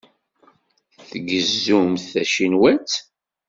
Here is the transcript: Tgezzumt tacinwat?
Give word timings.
Tgezzumt 1.09 2.03
tacinwat? 2.11 2.91